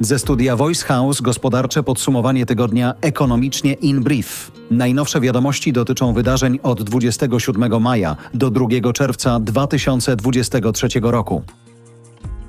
Ze 0.00 0.18
studia 0.18 0.56
Voice 0.56 0.86
House 0.86 1.22
gospodarcze 1.22 1.82
podsumowanie 1.82 2.46
tygodnia 2.46 2.94
ekonomicznie 3.00 3.72
in 3.72 4.02
brief. 4.02 4.50
Najnowsze 4.70 5.20
wiadomości 5.20 5.72
dotyczą 5.72 6.12
wydarzeń 6.12 6.58
od 6.62 6.82
27 6.82 7.82
maja 7.82 8.16
do 8.34 8.50
2 8.50 8.92
czerwca 8.92 9.40
2023 9.40 10.88
roku. 11.02 11.42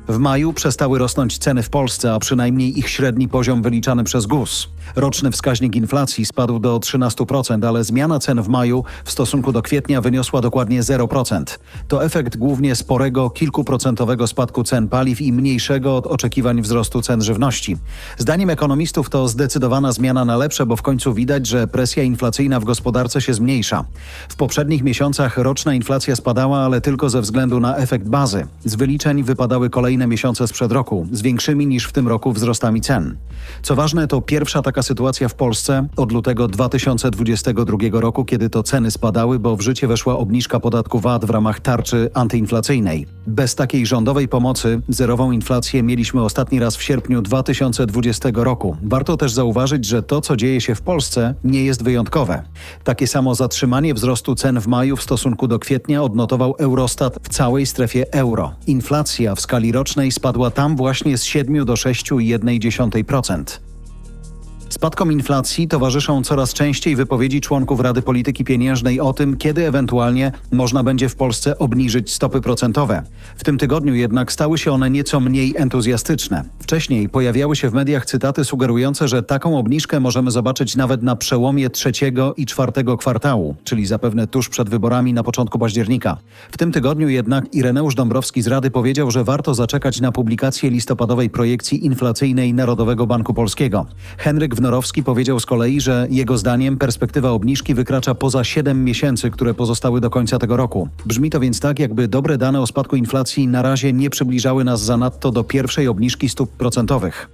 W 0.07 0.17
maju 0.17 0.53
przestały 0.53 0.99
rosnąć 0.99 1.37
ceny 1.37 1.63
w 1.63 1.69
Polsce, 1.69 2.13
a 2.13 2.19
przynajmniej 2.19 2.79
ich 2.79 2.89
średni 2.89 3.27
poziom 3.27 3.61
wyliczany 3.61 4.03
przez 4.03 4.25
GUS. 4.25 4.69
Roczny 4.95 5.31
wskaźnik 5.31 5.75
inflacji 5.75 6.25
spadł 6.25 6.59
do 6.59 6.77
13%, 6.77 7.67
ale 7.67 7.83
zmiana 7.83 8.19
cen 8.19 8.41
w 8.41 8.47
maju 8.47 8.83
w 9.05 9.11
stosunku 9.11 9.51
do 9.51 9.61
kwietnia 9.61 10.01
wyniosła 10.01 10.41
dokładnie 10.41 10.83
0%. 10.83 11.43
To 11.87 12.05
efekt 12.05 12.37
głównie 12.37 12.75
sporego, 12.75 13.29
kilkuprocentowego 13.29 14.27
spadku 14.27 14.63
cen 14.63 14.87
paliw 14.87 15.21
i 15.21 15.33
mniejszego 15.33 15.95
od 15.95 16.07
oczekiwań 16.07 16.61
wzrostu 16.61 17.01
cen 17.01 17.21
żywności. 17.21 17.77
Zdaniem 18.17 18.49
ekonomistów 18.49 19.09
to 19.09 19.27
zdecydowana 19.27 19.91
zmiana 19.91 20.25
na 20.25 20.37
lepsze, 20.37 20.65
bo 20.65 20.75
w 20.75 20.81
końcu 20.81 21.13
widać, 21.13 21.47
że 21.47 21.67
presja 21.67 22.03
inflacyjna 22.03 22.59
w 22.59 22.65
gospodarce 22.65 23.21
się 23.21 23.33
zmniejsza. 23.33 23.85
W 24.29 24.35
poprzednich 24.35 24.83
miesiącach 24.83 25.37
roczna 25.37 25.73
inflacja 25.73 26.15
spadała, 26.15 26.59
ale 26.59 26.81
tylko 26.81 27.09
ze 27.09 27.21
względu 27.21 27.59
na 27.59 27.75
efekt 27.75 28.07
bazy. 28.07 28.47
Z 28.65 28.75
wyliczeń 28.75 29.23
wypadały 29.23 29.69
kolejne 29.69 29.96
kolejne 29.97 30.11
miesiące 30.11 30.47
sprzed 30.47 30.71
roku, 30.71 31.07
z 31.11 31.21
większymi 31.21 31.67
niż 31.67 31.85
w 31.85 31.91
tym 31.91 32.07
roku 32.07 32.31
wzrostami 32.31 32.81
cen. 32.81 33.17
Co 33.61 33.75
ważne, 33.75 34.07
to 34.07 34.21
pierwsza 34.21 34.61
taka 34.61 34.83
sytuacja 34.83 35.29
w 35.29 35.33
Polsce 35.33 35.87
od 35.95 36.11
lutego 36.11 36.47
2022 36.47 37.77
roku, 37.91 38.25
kiedy 38.25 38.49
to 38.49 38.63
ceny 38.63 38.91
spadały, 38.91 39.39
bo 39.39 39.55
w 39.55 39.61
życie 39.61 39.87
weszła 39.87 40.17
obniżka 40.17 40.59
podatku 40.59 40.99
VAT 40.99 41.25
w 41.25 41.29
ramach 41.29 41.59
tarczy 41.59 42.09
antyinflacyjnej. 42.13 43.07
Bez 43.27 43.55
takiej 43.55 43.85
rządowej 43.85 44.27
pomocy 44.27 44.81
zerową 44.89 45.31
inflację 45.31 45.83
mieliśmy 45.83 46.23
ostatni 46.23 46.59
raz 46.59 46.75
w 46.75 46.83
sierpniu 46.83 47.21
2020 47.21 48.29
roku. 48.33 48.77
Warto 48.83 49.17
też 49.17 49.31
zauważyć, 49.31 49.85
że 49.85 50.03
to, 50.03 50.21
co 50.21 50.35
dzieje 50.35 50.61
się 50.61 50.75
w 50.75 50.81
Polsce, 50.81 51.35
nie 51.43 51.63
jest 51.63 51.83
wyjątkowe. 51.83 52.43
Takie 52.83 53.07
samo 53.07 53.35
zatrzymanie 53.35 53.93
wzrostu 53.93 54.35
cen 54.35 54.59
w 54.59 54.67
maju 54.67 54.95
w 54.95 55.03
stosunku 55.03 55.47
do 55.47 55.59
kwietnia 55.59 56.03
odnotował 56.03 56.55
Eurostat 56.59 57.19
w 57.23 57.29
całej 57.29 57.65
strefie 57.65 58.13
euro. 58.13 58.53
Inflacja 58.67 59.35
w 59.35 59.41
skali 59.41 59.71
rocznej 59.71 59.86
rocznej 59.87 60.11
spadła 60.11 60.51
tam 60.51 60.75
właśnie 60.75 61.17
z 61.17 61.23
7 61.23 61.65
do 61.65 61.73
6,1%. 61.73 63.59
Spadkom 64.77 65.11
inflacji 65.11 65.67
towarzyszą 65.67 66.23
coraz 66.23 66.53
częściej 66.53 66.95
wypowiedzi 66.95 67.41
członków 67.41 67.79
Rady 67.79 68.01
Polityki 68.01 68.43
Pieniężnej 68.43 68.99
o 68.99 69.13
tym, 69.13 69.37
kiedy 69.37 69.67
ewentualnie 69.67 70.31
można 70.51 70.83
będzie 70.83 71.09
w 71.09 71.15
Polsce 71.15 71.59
obniżyć 71.59 72.13
stopy 72.13 72.41
procentowe. 72.41 73.03
W 73.35 73.43
tym 73.43 73.57
tygodniu 73.57 73.95
jednak 73.95 74.31
stały 74.31 74.57
się 74.57 74.71
one 74.71 74.89
nieco 74.89 75.19
mniej 75.19 75.53
entuzjastyczne. 75.57 76.43
Wcześniej 76.59 77.09
pojawiały 77.09 77.55
się 77.55 77.69
w 77.69 77.73
mediach 77.73 78.05
cytaty 78.05 78.45
sugerujące, 78.45 79.07
że 79.07 79.23
taką 79.23 79.57
obniżkę 79.57 79.99
możemy 79.99 80.31
zobaczyć 80.31 80.75
nawet 80.75 81.03
na 81.03 81.15
przełomie 81.15 81.69
trzeciego 81.69 82.33
i 82.37 82.45
czwartego 82.45 82.97
kwartału, 82.97 83.55
czyli 83.63 83.85
zapewne 83.85 84.27
tuż 84.27 84.49
przed 84.49 84.69
wyborami 84.69 85.13
na 85.13 85.23
początku 85.23 85.59
października. 85.59 86.17
W 86.51 86.57
tym 86.57 86.71
tygodniu 86.71 87.09
jednak 87.09 87.55
Ireneusz 87.55 87.95
Dąbrowski 87.95 88.41
z 88.41 88.47
Rady 88.47 88.71
powiedział, 88.71 89.11
że 89.11 89.23
warto 89.23 89.53
zaczekać 89.53 90.01
na 90.01 90.11
publikację 90.11 90.69
listopadowej 90.69 91.29
projekcji 91.29 91.85
inflacyjnej 91.85 92.53
Narodowego 92.53 93.07
Banku 93.07 93.33
Polskiego. 93.33 93.85
Henryk 94.17 94.55
Wnorowski 94.67 95.03
powiedział 95.03 95.39
z 95.39 95.45
kolei, 95.45 95.81
że 95.81 96.07
jego 96.09 96.37
zdaniem 96.37 96.77
perspektywa 96.77 97.31
obniżki 97.31 97.73
wykracza 97.73 98.15
poza 98.15 98.43
7 98.43 98.83
miesięcy, 98.83 99.31
które 99.31 99.53
pozostały 99.53 100.01
do 100.01 100.09
końca 100.09 100.39
tego 100.39 100.57
roku. 100.57 100.89
Brzmi 101.05 101.29
to 101.29 101.39
więc 101.39 101.59
tak, 101.59 101.79
jakby 101.79 102.07
dobre 102.07 102.37
dane 102.37 102.61
o 102.61 102.67
spadku 102.67 102.95
inflacji 102.95 103.47
na 103.47 103.61
razie 103.61 103.93
nie 103.93 104.09
przybliżały 104.09 104.63
nas 104.63 104.81
zanadto 104.81 105.31
do 105.31 105.43
pierwszej 105.43 105.87
obniżki 105.87 106.29
stóp 106.29 106.51
procentowych. 106.51 107.29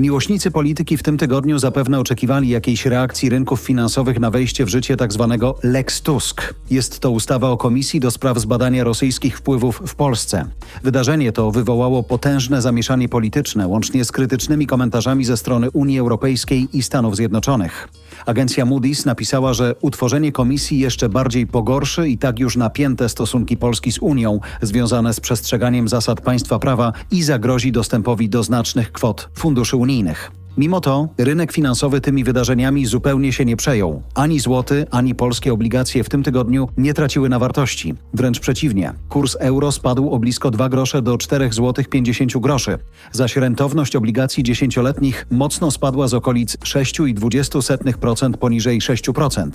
Miłośnicy 0.00 0.50
polityki 0.50 0.96
w 0.96 1.02
tym 1.02 1.18
tygodniu 1.18 1.58
zapewne 1.58 2.00
oczekiwali 2.00 2.48
jakiejś 2.48 2.86
reakcji 2.86 3.28
rynków 3.28 3.60
finansowych 3.60 4.20
na 4.20 4.30
wejście 4.30 4.64
w 4.64 4.68
życie 4.68 4.96
tzw. 4.96 5.36
Tak 5.40 5.64
Lex 5.64 6.02
Tusk. 6.02 6.54
Jest 6.70 7.00
to 7.00 7.10
ustawa 7.10 7.50
o 7.50 7.56
Komisji 7.56 8.00
do 8.00 8.10
spraw 8.10 8.38
zbadania 8.38 8.84
rosyjskich 8.84 9.38
wpływów 9.38 9.82
w 9.86 9.94
Polsce. 9.94 10.46
Wydarzenie 10.82 11.32
to 11.32 11.50
wywołało 11.50 12.02
potężne 12.02 12.62
zamieszanie 12.62 13.08
polityczne, 13.08 13.66
łącznie 13.66 14.04
z 14.04 14.12
krytycznymi 14.12 14.66
komentarzami 14.66 15.24
ze 15.24 15.36
strony 15.36 15.70
Unii 15.70 15.98
Europejskiej 15.98 16.68
i 16.72 16.82
Stanów 16.82 17.16
Zjednoczonych. 17.16 17.88
Agencja 18.26 18.66
Moody's 18.66 19.06
napisała, 19.06 19.54
że 19.54 19.74
utworzenie 19.80 20.32
komisji 20.32 20.78
jeszcze 20.78 21.08
bardziej 21.08 21.46
pogorszy 21.46 22.08
i 22.08 22.18
tak 22.18 22.38
już 22.38 22.56
napięte 22.56 23.08
stosunki 23.08 23.56
Polski 23.56 23.92
z 23.92 23.98
Unią 23.98 24.40
związane 24.62 25.14
z 25.14 25.20
przestrzeganiem 25.20 25.88
zasad 25.88 26.20
państwa 26.20 26.58
prawa 26.58 26.92
i 27.10 27.22
zagrozi 27.22 27.72
dostępowi 27.72 28.28
do 28.28 28.42
znacznych 28.42 28.92
kwot 28.92 29.28
funduszy 29.34 29.76
unijnych. 29.76 30.39
Mimo 30.60 30.80
to 30.80 31.08
rynek 31.18 31.52
finansowy 31.52 32.00
tymi 32.00 32.24
wydarzeniami 32.24 32.86
zupełnie 32.86 33.32
się 33.32 33.44
nie 33.44 33.56
przejął. 33.56 34.02
Ani 34.14 34.40
złoty, 34.40 34.86
ani 34.90 35.14
polskie 35.14 35.52
obligacje 35.52 36.04
w 36.04 36.08
tym 36.08 36.22
tygodniu 36.22 36.68
nie 36.76 36.94
traciły 36.94 37.28
na 37.28 37.38
wartości. 37.38 37.94
Wręcz 38.14 38.40
przeciwnie. 38.40 38.92
Kurs 39.08 39.36
euro 39.40 39.72
spadł 39.72 40.10
o 40.10 40.18
blisko 40.18 40.50
2 40.50 40.68
grosze 40.68 41.02
do 41.02 41.18
4 41.18 41.52
zł 41.52 41.84
50 41.90 42.38
groszy. 42.38 42.78
Zaś 43.12 43.36
rentowność 43.36 43.96
obligacji 43.96 44.42
dziesięcioletnich 44.42 45.26
mocno 45.30 45.70
spadła 45.70 46.08
z 46.08 46.14
okolic 46.14 46.56
6,20% 46.56 48.36
poniżej 48.36 48.80
6%. 48.80 49.50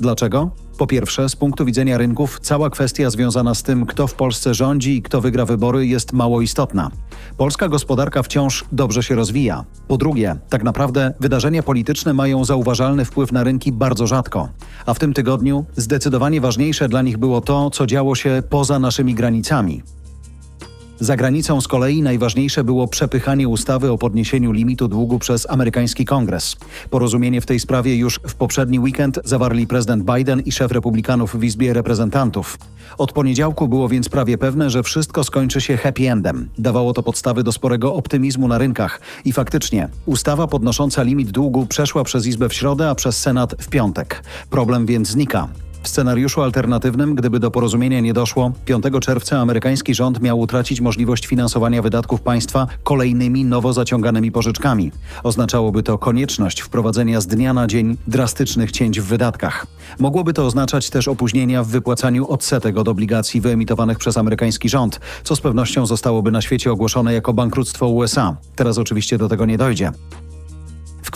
Dlaczego? 0.00 0.50
Po 0.78 0.86
pierwsze, 0.86 1.28
z 1.28 1.36
punktu 1.36 1.64
widzenia 1.64 1.98
rynków, 1.98 2.40
cała 2.42 2.70
kwestia 2.70 3.10
związana 3.10 3.54
z 3.54 3.62
tym, 3.62 3.86
kto 3.86 4.06
w 4.06 4.14
Polsce 4.14 4.54
rządzi 4.54 4.96
i 4.96 5.02
kto 5.02 5.20
wygra 5.20 5.44
wybory, 5.44 5.86
jest 5.86 6.12
mało 6.12 6.40
istotna. 6.40 6.90
Polska 7.40 7.68
gospodarka 7.68 8.22
wciąż 8.22 8.64
dobrze 8.72 9.02
się 9.02 9.14
rozwija. 9.14 9.64
Po 9.88 9.96
drugie, 9.96 10.36
tak 10.48 10.62
naprawdę 10.62 11.14
wydarzenia 11.20 11.62
polityczne 11.62 12.14
mają 12.14 12.44
zauważalny 12.44 13.04
wpływ 13.04 13.32
na 13.32 13.44
rynki 13.44 13.72
bardzo 13.72 14.06
rzadko. 14.06 14.48
A 14.86 14.94
w 14.94 14.98
tym 14.98 15.12
tygodniu 15.12 15.64
zdecydowanie 15.76 16.40
ważniejsze 16.40 16.88
dla 16.88 17.02
nich 17.02 17.18
było 17.18 17.40
to, 17.40 17.70
co 17.70 17.86
działo 17.86 18.14
się 18.14 18.42
poza 18.50 18.78
naszymi 18.78 19.14
granicami. 19.14 19.82
Za 21.00 21.16
granicą 21.16 21.60
z 21.60 21.68
kolei 21.68 22.02
najważniejsze 22.02 22.64
było 22.64 22.88
przepychanie 22.88 23.48
ustawy 23.48 23.90
o 23.90 23.98
podniesieniu 23.98 24.52
limitu 24.52 24.88
długu 24.88 25.18
przez 25.18 25.50
amerykański 25.50 26.04
kongres. 26.04 26.56
Porozumienie 26.90 27.40
w 27.40 27.46
tej 27.46 27.60
sprawie 27.60 27.96
już 27.96 28.20
w 28.28 28.34
poprzedni 28.34 28.78
weekend 28.78 29.20
zawarli 29.24 29.66
prezydent 29.66 30.04
Biden 30.04 30.40
i 30.40 30.52
szef 30.52 30.72
republikanów 30.72 31.36
w 31.36 31.44
Izbie 31.44 31.72
Reprezentantów. 31.72 32.58
Od 32.98 33.12
poniedziałku 33.12 33.68
było 33.68 33.88
więc 33.88 34.08
prawie 34.08 34.38
pewne, 34.38 34.70
że 34.70 34.82
wszystko 34.82 35.24
skończy 35.24 35.60
się 35.60 35.76
happy 35.76 36.10
endem. 36.10 36.48
Dawało 36.58 36.92
to 36.92 37.02
podstawy 37.02 37.42
do 37.42 37.52
sporego 37.52 37.94
optymizmu 37.94 38.48
na 38.48 38.58
rynkach. 38.58 39.00
I 39.24 39.32
faktycznie, 39.32 39.88
ustawa 40.06 40.46
podnosząca 40.46 41.02
limit 41.02 41.30
długu 41.30 41.66
przeszła 41.66 42.04
przez 42.04 42.26
Izbę 42.26 42.48
w 42.48 42.54
środę, 42.54 42.90
a 42.90 42.94
przez 42.94 43.20
Senat 43.20 43.54
w 43.58 43.68
piątek. 43.68 44.22
Problem 44.50 44.86
więc 44.86 45.08
znika. 45.08 45.48
Scenariuszu 45.90 46.42
alternatywnym, 46.42 47.14
gdyby 47.14 47.40
do 47.40 47.50
porozumienia 47.50 48.00
nie 48.00 48.12
doszło, 48.12 48.52
5 48.64 48.84
czerwca 49.00 49.38
amerykański 49.38 49.94
rząd 49.94 50.20
miał 50.20 50.40
utracić 50.40 50.80
możliwość 50.80 51.26
finansowania 51.26 51.82
wydatków 51.82 52.20
państwa 52.20 52.66
kolejnymi 52.82 53.44
nowo 53.44 53.72
zaciąganymi 53.72 54.32
pożyczkami. 54.32 54.92
Oznaczałoby 55.22 55.82
to 55.82 55.98
konieczność 55.98 56.60
wprowadzenia 56.60 57.20
z 57.20 57.26
dnia 57.26 57.52
na 57.54 57.66
dzień 57.66 57.96
drastycznych 58.06 58.72
cięć 58.72 59.00
w 59.00 59.04
wydatkach. 59.04 59.66
Mogłoby 59.98 60.32
to 60.32 60.46
oznaczać 60.46 60.90
też 60.90 61.08
opóźnienia 61.08 61.64
w 61.64 61.68
wypłacaniu 61.68 62.28
odsetek 62.28 62.76
od 62.78 62.88
obligacji 62.88 63.40
wyemitowanych 63.40 63.98
przez 63.98 64.18
amerykański 64.18 64.68
rząd, 64.68 65.00
co 65.24 65.36
z 65.36 65.40
pewnością 65.40 65.86
zostałoby 65.86 66.30
na 66.30 66.42
świecie 66.42 66.72
ogłoszone 66.72 67.14
jako 67.14 67.32
bankructwo 67.32 67.88
USA. 67.88 68.36
Teraz 68.56 68.78
oczywiście 68.78 69.18
do 69.18 69.28
tego 69.28 69.46
nie 69.46 69.58
dojdzie. 69.58 69.92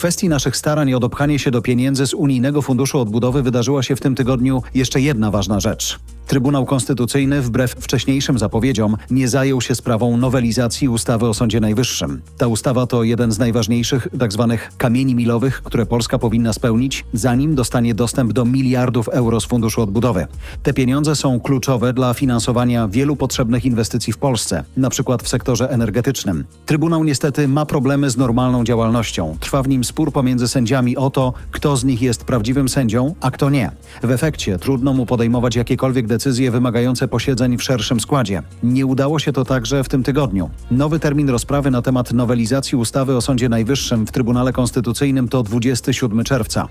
Kwestii 0.04 0.28
naszych 0.28 0.56
starań 0.56 0.94
o 0.94 1.00
dopchanie 1.00 1.38
się 1.38 1.50
do 1.50 1.62
pieniędzy 1.62 2.06
z 2.06 2.14
Unijnego 2.14 2.62
Funduszu 2.62 2.98
Odbudowy 2.98 3.42
wydarzyła 3.42 3.82
się 3.82 3.96
w 3.96 4.00
tym 4.00 4.14
tygodniu 4.14 4.62
jeszcze 4.74 5.00
jedna 5.00 5.30
ważna 5.30 5.60
rzecz. 5.60 5.98
Trybunał 6.26 6.66
Konstytucyjny, 6.66 7.42
wbrew 7.42 7.70
wcześniejszym 7.70 8.38
zapowiedziom, 8.38 8.96
nie 9.10 9.28
zajął 9.28 9.60
się 9.60 9.74
sprawą 9.74 10.16
nowelizacji 10.16 10.88
ustawy 10.88 11.28
o 11.28 11.34
Sądzie 11.34 11.60
Najwyższym. 11.60 12.22
Ta 12.38 12.46
ustawa 12.46 12.86
to 12.86 13.02
jeden 13.02 13.32
z 13.32 13.38
najważniejszych 13.38 14.08
tzw. 14.18 14.46
Tak 14.50 14.76
kamieni 14.76 15.14
milowych, 15.14 15.62
które 15.62 15.86
Polska 15.86 16.18
powinna 16.18 16.52
spełnić, 16.52 17.04
zanim 17.12 17.54
dostanie 17.54 17.94
dostęp 17.94 18.32
do 18.32 18.44
miliardów 18.44 19.08
euro 19.08 19.40
z 19.40 19.44
Funduszu 19.44 19.82
Odbudowy. 19.82 20.26
Te 20.62 20.72
pieniądze 20.72 21.16
są 21.16 21.40
kluczowe 21.40 21.92
dla 21.92 22.14
finansowania 22.14 22.88
wielu 22.88 23.16
potrzebnych 23.16 23.64
inwestycji 23.64 24.12
w 24.12 24.18
Polsce, 24.18 24.64
przykład 24.94 25.22
w 25.22 25.28
sektorze 25.28 25.70
energetycznym. 25.70 26.44
Trybunał 26.66 27.04
niestety 27.04 27.48
ma 27.48 27.66
problemy 27.66 28.10
z 28.10 28.16
normalną 28.16 28.64
działalnością. 28.64 29.36
Trwa 29.40 29.62
w 29.62 29.68
nim 29.68 29.84
spór 29.84 30.12
pomiędzy 30.12 30.48
sędziami 30.48 30.96
o 30.96 31.10
to, 31.10 31.32
kto 31.50 31.76
z 31.76 31.84
nich 31.84 32.02
jest 32.02 32.24
prawdziwym 32.24 32.68
sędzią, 32.68 33.14
a 33.20 33.30
kto 33.30 33.50
nie. 33.50 33.70
W 34.02 34.10
efekcie 34.10 34.58
trudno 34.58 34.92
mu 34.92 35.06
podejmować 35.06 35.56
jakiekolwiek 35.56 36.06
decyzje 36.14 36.50
wymagające 36.50 37.08
posiedzeń 37.08 37.58
w 37.58 37.62
szerszym 37.62 38.00
składzie. 38.00 38.42
Nie 38.62 38.86
udało 38.86 39.18
się 39.18 39.32
to 39.32 39.44
także 39.44 39.84
w 39.84 39.88
tym 39.88 40.02
tygodniu. 40.02 40.50
Nowy 40.70 40.98
termin 40.98 41.28
rozprawy 41.28 41.70
na 41.70 41.82
temat 41.82 42.12
nowelizacji 42.12 42.78
ustawy 42.78 43.16
o 43.16 43.20
Sądzie 43.20 43.48
Najwyższym 43.48 44.06
w 44.06 44.12
Trybunale 44.12 44.52
Konstytucyjnym 44.52 45.28
to 45.28 45.42
27 45.42 46.24
czerwca. 46.24 46.68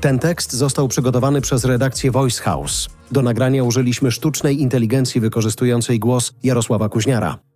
Ten 0.00 0.18
tekst 0.18 0.52
został 0.52 0.88
przygotowany 0.88 1.40
przez 1.40 1.64
redakcję 1.64 2.10
Voice 2.10 2.42
House. 2.42 2.88
Do 3.10 3.22
nagrania 3.22 3.64
użyliśmy 3.64 4.10
sztucznej 4.10 4.60
inteligencji 4.60 5.20
wykorzystującej 5.20 5.98
głos 5.98 6.32
Jarosława 6.42 6.88
Kuźniara. 6.88 7.51